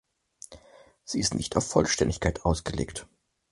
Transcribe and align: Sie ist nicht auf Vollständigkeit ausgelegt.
Sie 1.03 1.19
ist 1.19 1.35
nicht 1.35 1.55
auf 1.57 1.67
Vollständigkeit 1.67 2.43
ausgelegt. 2.43 3.07